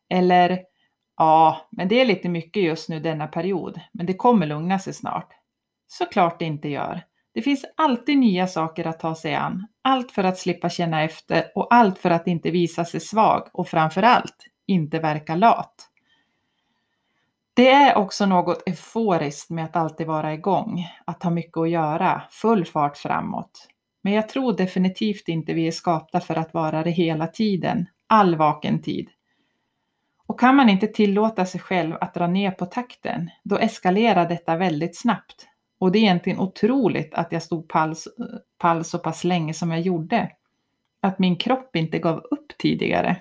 [0.09, 0.59] Eller
[1.21, 4.95] Ja, men det är lite mycket just nu denna period, men det kommer lugna sig
[4.95, 5.29] snart.
[5.87, 7.03] Såklart det inte gör.
[7.35, 9.67] Det finns alltid nya saker att ta sig an.
[9.83, 13.69] Allt för att slippa känna efter och allt för att inte visa sig svag och
[13.69, 14.37] framförallt
[14.71, 15.87] inte verka lat.
[17.55, 22.23] Det är också något euforiskt med att alltid vara igång, att ha mycket att göra,
[22.31, 23.69] full fart framåt.
[24.03, 28.37] Men jag tror definitivt inte vi är skapta för att vara det hela tiden, all
[28.37, 29.11] vaken tid.
[30.27, 34.57] Och kan man inte tillåta sig själv att dra ner på takten, då eskalerar detta
[34.57, 35.47] väldigt snabbt.
[35.79, 37.95] Och det är egentligen otroligt att jag stod pall,
[38.59, 40.31] pall så pass länge som jag gjorde.
[41.01, 43.17] Att min kropp inte gav upp tidigare.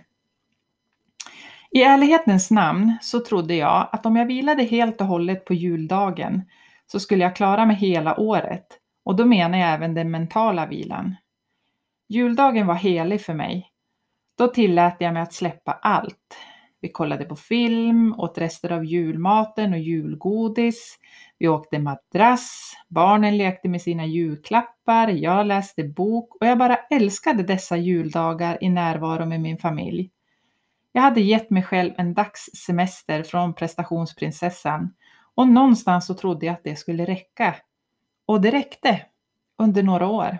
[1.72, 6.42] I ärlighetens namn så trodde jag att om jag vilade helt och hållet på juldagen
[6.88, 8.66] så skulle jag klara mig hela året.
[9.06, 11.16] Och då menar jag även den mentala vilan.
[12.10, 13.70] Juldagen var helig för mig.
[14.38, 16.38] Då tillät jag mig att släppa allt.
[16.82, 20.98] Vi kollade på film, åt rester av julmaten och julgodis.
[21.40, 27.44] Vi åkte madrass, barnen lekte med sina julklappar, jag läste bok och jag bara älskade
[27.44, 30.12] dessa juldagar i närvaro med min familj.
[30.92, 34.94] Jag hade gett mig själv en dagssemester från prestationsprinsessan
[35.36, 37.56] och någonstans så trodde jag att det skulle räcka.
[38.26, 39.02] Och det räckte
[39.58, 40.38] under några år.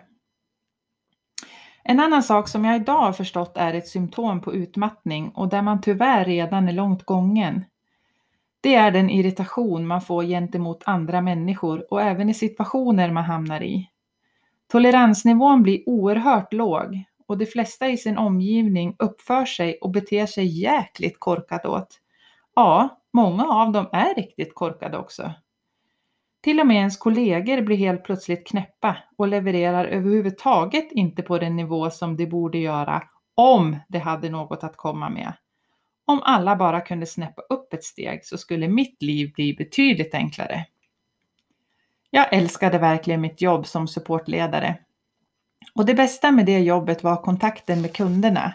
[1.84, 5.62] En annan sak som jag idag har förstått är ett symptom på utmattning och där
[5.62, 7.66] man tyvärr redan är långt gången.
[8.62, 13.64] Det är den irritation man får gentemot andra människor och även i situationer man hamnar
[13.64, 13.90] i.
[14.68, 20.62] Toleransnivån blir oerhört låg och de flesta i sin omgivning uppför sig och beter sig
[20.62, 21.88] jäkligt korkat åt.
[22.56, 25.34] Ja, många av dem är riktigt korkade också.
[26.42, 31.56] Till och med ens kollegor blir helt plötsligt knäppa och levererar överhuvudtaget inte på den
[31.56, 33.04] nivå som de borde göra
[33.36, 35.34] om de hade något att komma med.
[36.06, 40.66] Om alla bara kunde snäppa upp ett steg så skulle mitt liv bli betydligt enklare.
[42.10, 44.78] Jag älskade verkligen mitt jobb som supportledare.
[45.76, 48.54] Och det bästa med det jobbet var kontakten med kunderna.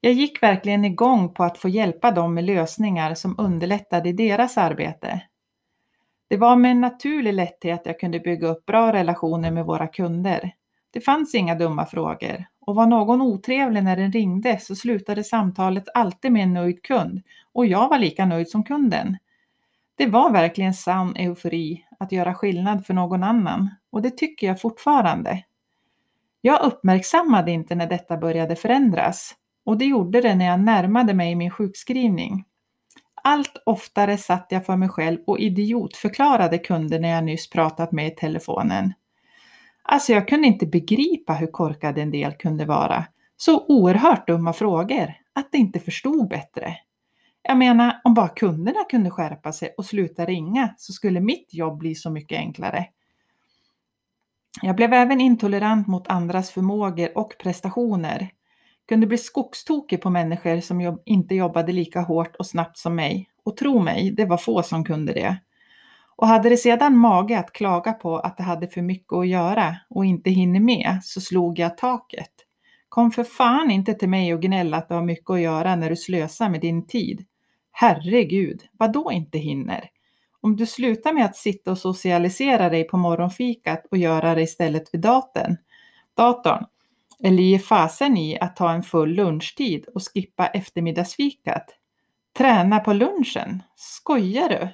[0.00, 5.22] Jag gick verkligen igång på att få hjälpa dem med lösningar som underlättade deras arbete.
[6.28, 10.54] Det var med en naturlig lätthet jag kunde bygga upp bra relationer med våra kunder.
[10.90, 15.84] Det fanns inga dumma frågor och var någon otrevlig när den ringde så slutade samtalet
[15.94, 17.22] alltid med en nöjd kund
[17.52, 19.16] och jag var lika nöjd som kunden.
[19.96, 24.60] Det var verkligen sann eufori att göra skillnad för någon annan och det tycker jag
[24.60, 25.44] fortfarande.
[26.46, 29.34] Jag uppmärksammade inte när detta började förändras
[29.66, 32.44] och det gjorde det när jag närmade mig min sjukskrivning.
[33.22, 38.10] Allt oftare satt jag för mig själv och idiotförklarade kunderna jag nyss pratat med i
[38.10, 38.92] telefonen.
[39.82, 43.04] Alltså jag kunde inte begripa hur korkade en del kunde vara.
[43.36, 46.76] Så oerhört dumma frågor att de inte förstod bättre.
[47.42, 51.78] Jag menar, om bara kunderna kunde skärpa sig och sluta ringa så skulle mitt jobb
[51.78, 52.86] bli så mycket enklare.
[54.62, 58.30] Jag blev även intolerant mot andras förmågor och prestationer.
[58.88, 63.30] Kunde bli skogstokig på människor som jobb inte jobbade lika hårt och snabbt som mig.
[63.44, 65.36] Och tro mig, det var få som kunde det.
[66.16, 69.76] Och hade det sedan mage att klaga på att det hade för mycket att göra
[69.90, 72.30] och inte hinner med så slog jag taket.
[72.88, 75.90] Kom för fan inte till mig och gnälla att du har mycket att göra när
[75.90, 77.24] du slösar med din tid.
[77.72, 79.90] Herregud, vad då inte hinner?
[80.44, 84.94] Om du slutar med att sitta och socialisera dig på morgonfikat och göra det istället
[84.94, 85.56] vid datorn,
[86.16, 86.64] datorn
[87.22, 91.64] eller ge fasen i att ta en full lunchtid och skippa eftermiddagsfikat.
[92.38, 93.62] Träna på lunchen?
[93.76, 94.68] Skojar du?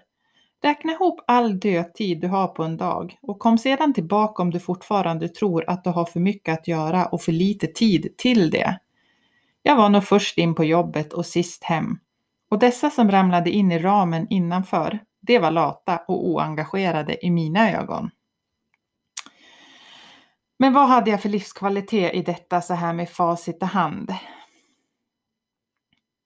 [0.69, 4.61] Räkna ihop all dödtid du har på en dag och kom sedan tillbaka om du
[4.61, 8.79] fortfarande tror att du har för mycket att göra och för lite tid till det.
[9.63, 11.99] Jag var nog först in på jobbet och sist hem.
[12.51, 15.01] Och dessa som ramlade in i ramen innanför,
[15.31, 18.11] det var lata och oengagerade i mina ögon.
[20.59, 24.15] Men vad hade jag för livskvalitet i detta så här med facit i hand?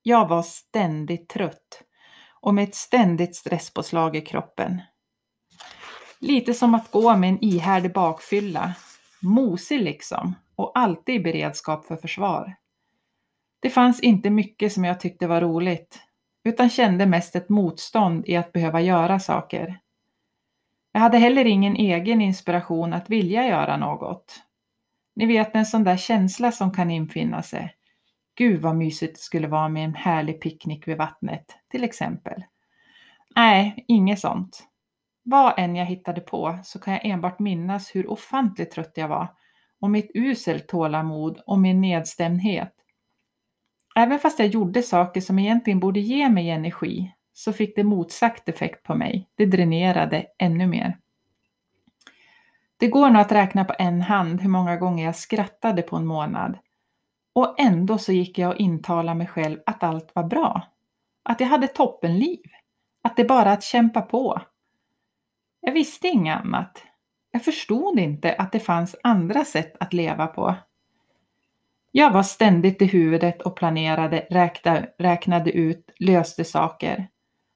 [0.03, 1.83] Jag var ständigt trött
[2.41, 4.83] och med ett ständigt stresspåslag i kroppen.
[6.19, 8.75] Lite som att gå med en ihärdig bakfylla,
[9.23, 12.57] mosig liksom och alltid i beredskap för försvar.
[13.61, 16.01] Det fanns inte mycket som jag tyckte var roligt,
[16.45, 19.81] utan kände mest ett motstånd i att behöva göra saker.
[20.93, 24.43] Jag hade heller ingen egen inspiration att vilja göra något.
[25.17, 27.75] Ni vet en sån där känsla som kan infinna sig.
[28.35, 32.45] Gud vad mysigt det skulle vara med en härlig picknick vid vattnet, till exempel.
[33.37, 34.69] Nej, inget sånt.
[35.23, 39.29] Vad än jag hittade på så kan jag enbart minnas hur ofantligt trött jag var
[39.81, 42.74] och mitt usel tålamod och min nedstämdhet.
[43.95, 48.49] Även fast jag gjorde saker som egentligen borde ge mig energi så fick det motsatt
[48.49, 49.29] effekt på mig.
[49.35, 50.99] Det dränerade ännu mer.
[52.77, 56.07] Det går nog att räkna på en hand hur många gånger jag skrattade på en
[56.07, 56.59] månad.
[57.33, 60.63] Och ändå så gick jag och intalade mig själv att allt var bra.
[61.23, 62.41] Att jag hade toppenliv.
[63.03, 64.41] Att det bara är att kämpa på.
[65.61, 66.83] Jag visste inget annat.
[67.31, 70.55] Jag förstod inte att det fanns andra sätt att leva på.
[71.97, 77.09] Jag var ständigt i huvudet och planerade, räknade, räknade ut, löste saker.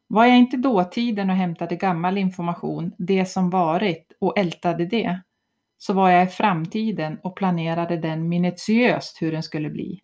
[0.07, 5.21] Var jag inte dåtiden och hämtade gammal information, det som varit, och ältade det,
[5.79, 10.01] så var jag i framtiden och planerade den minutiöst hur den skulle bli.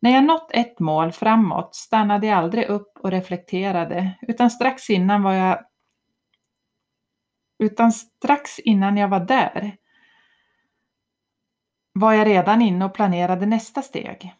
[0.00, 5.22] När jag nått ett mål framåt stannade jag aldrig upp och reflekterade, utan strax innan
[5.22, 5.58] var jag
[7.58, 9.76] utan strax innan jag var där
[11.98, 14.34] var jag redan inne och planerade nästa steg.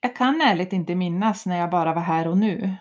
[0.00, 2.76] Jag kan ärligt inte minnas när jag bara var här och nu.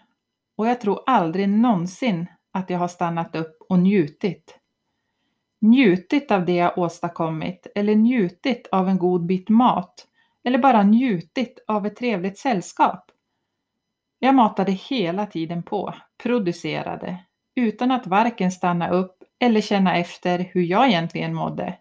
[0.58, 4.60] Och jag tror aldrig någonsin att jag har stannat upp och njutit.
[5.62, 10.08] Njutit av det jag åstadkommit eller njutit av en god bit mat
[10.44, 13.12] eller bara njutit av ett trevligt sällskap.
[14.20, 15.94] Jag matade hela tiden på,
[16.24, 17.18] producerade,
[17.56, 21.78] utan att varken stanna upp eller känna efter hur jag egentligen mådde.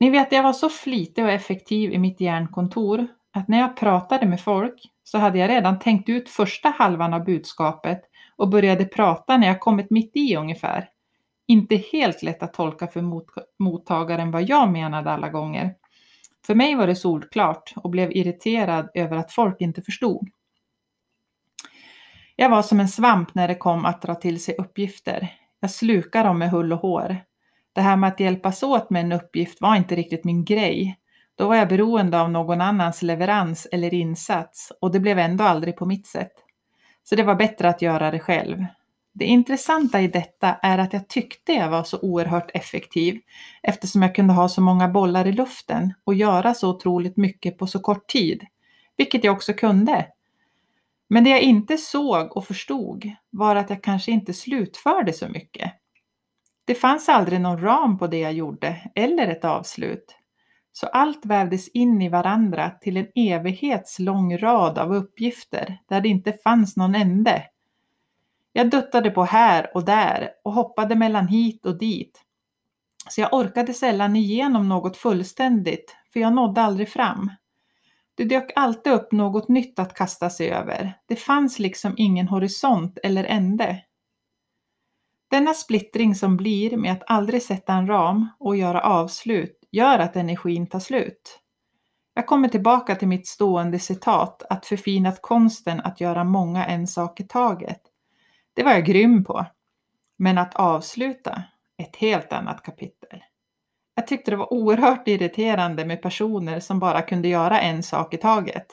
[0.00, 4.26] Ni vet, jag var så flitig och effektiv i mitt hjärnkontor att när jag pratade
[4.26, 8.00] med folk så hade jag redan tänkt ut första halvan av budskapet
[8.36, 10.88] och började prata när jag kommit mitt i ungefär.
[11.46, 13.26] Inte helt lätt att tolka för mot
[13.58, 15.74] mottagaren vad jag menade alla gånger.
[16.46, 20.28] För mig var det solklart och blev irriterad över att folk inte förstod.
[22.36, 25.32] Jag var som en svamp när det kom att dra till sig uppgifter.
[25.60, 27.16] Jag slukade dem med hull och hår.
[27.74, 30.98] Det här med att hjälpas åt med en uppgift var inte riktigt min grej.
[31.34, 35.76] Då var jag beroende av någon annans leverans eller insats och det blev ändå aldrig
[35.76, 36.32] på mitt sätt.
[37.04, 38.64] Så det var bättre att göra det själv.
[39.12, 43.20] Det intressanta i detta är att jag tyckte jag var så oerhört effektiv
[43.62, 47.66] eftersom jag kunde ha så många bollar i luften och göra så otroligt mycket på
[47.66, 48.46] så kort tid,
[48.96, 50.06] vilket jag också kunde.
[51.08, 55.72] Men det jag inte såg och förstod var att jag kanske inte slutförde så mycket.
[56.64, 60.16] Det fanns aldrig någon ram på det jag gjorde eller ett avslut.
[60.72, 66.32] Så allt vävdes in i varandra till en evighetslång rad av uppgifter där det inte
[66.32, 67.42] fanns någon ände.
[68.52, 72.20] Jag duttade på här och där och hoppade mellan hit och dit.
[73.08, 77.30] Så jag orkade sällan igenom något fullständigt, för jag nådde aldrig fram.
[78.14, 80.98] Det dök alltid upp något nytt att kasta sig över.
[81.06, 83.82] Det fanns liksom ingen horisont eller ände.
[85.28, 90.16] Denna splittring som blir med att aldrig sätta en ram och göra avslut gör att
[90.16, 91.40] energin tar slut.
[92.14, 97.20] Jag kommer tillbaka till mitt stående citat att förfinat konsten att göra många en sak
[97.20, 97.80] i taget.
[98.54, 99.46] Det var jag grym på.
[100.16, 101.42] Men att avsluta,
[101.76, 103.24] ett helt annat kapitel.
[103.94, 108.16] Jag tyckte det var oerhört irriterande med personer som bara kunde göra en sak i
[108.16, 108.66] taget.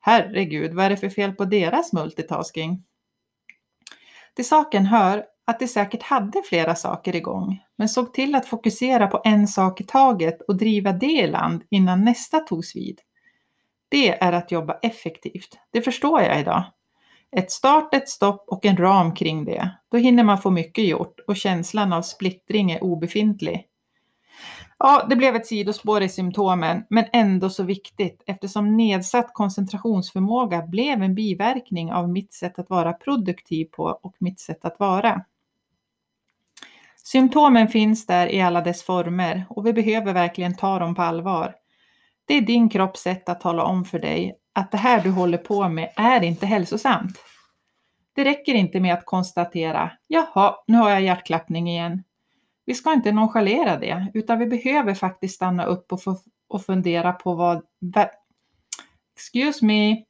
[0.00, 2.84] Herregud, vad är det för fel på deras multitasking?
[4.34, 9.06] Till saken hör att de säkert hade flera saker igång, men såg till att fokusera
[9.06, 13.00] på en sak i taget och driva det i land innan nästa togs vid.
[13.88, 15.58] Det är att jobba effektivt.
[15.72, 16.64] Det förstår jag idag.
[17.36, 19.70] Ett start, ett stopp och en ram kring det.
[19.90, 23.64] Då hinner man få mycket gjort och känslan av splittring är obefintlig.
[24.78, 31.02] Ja, det blev ett sidospår i symptomen, men ändå så viktigt eftersom nedsatt koncentrationsförmåga blev
[31.02, 35.24] en biverkning av mitt sätt att vara produktiv på och mitt sätt att vara.
[37.12, 41.54] Symptomen finns där i alla dess former och vi behöver verkligen ta dem på allvar.
[42.24, 45.38] Det är din kropps sätt att tala om för dig att det här du håller
[45.38, 47.18] på med är inte hälsosamt.
[48.14, 52.02] Det räcker inte med att konstatera, jaha, nu har jag hjärtklappning igen.
[52.66, 56.00] Vi ska inte nonchalera det, utan vi behöver faktiskt stanna upp och,
[56.48, 57.62] och fundera på vad...
[59.16, 60.04] Excuse me.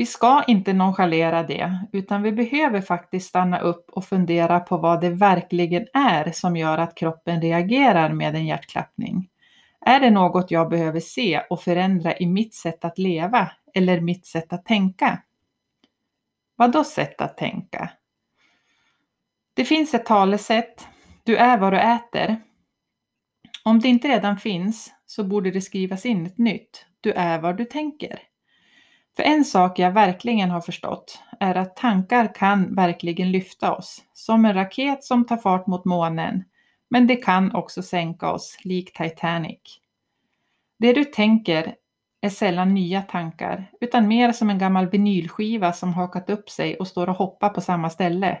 [0.00, 5.00] Vi ska inte nonchalera det, utan vi behöver faktiskt stanna upp och fundera på vad
[5.00, 9.28] det verkligen är som gör att kroppen reagerar med en hjärtklappning.
[9.80, 14.26] Är det något jag behöver se och förändra i mitt sätt att leva eller mitt
[14.26, 15.22] sätt att tänka?
[16.56, 17.90] Vad då sätt att tänka?
[19.54, 20.88] Det finns ett talesätt,
[21.24, 22.42] du är vad du äter.
[23.64, 27.56] Om det inte redan finns så borde det skrivas in ett nytt, du är vad
[27.56, 28.29] du tänker.
[29.16, 34.44] För en sak jag verkligen har förstått är att tankar kan verkligen lyfta oss, som
[34.44, 36.44] en raket som tar fart mot månen,
[36.90, 39.60] men det kan också sänka oss, lik Titanic.
[40.78, 41.74] Det du tänker
[42.20, 46.88] är sällan nya tankar, utan mer som en gammal vinylskiva som hakat upp sig och
[46.88, 48.38] står och hoppar på samma ställe.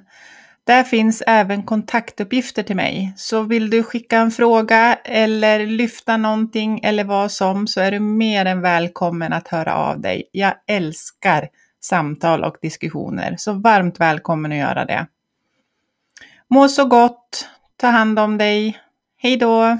[0.71, 3.12] Där finns även kontaktuppgifter till mig.
[3.16, 8.01] Så vill du skicka en fråga eller lyfta någonting eller vad som så är du
[8.01, 10.29] mer än välkommen att höra av dig.
[10.33, 11.49] Jag älskar
[11.81, 15.07] samtal och diskussioner, så varmt välkommen att göra det.
[16.49, 18.79] Må så gott, ta hand om dig.
[19.18, 19.79] Hej då!